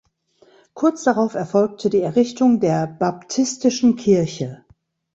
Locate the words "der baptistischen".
2.59-3.97